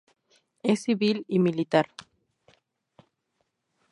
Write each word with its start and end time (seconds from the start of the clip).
Es 0.63 0.81
civil 0.81 1.25
y 1.27 1.37
militar. 1.37 1.87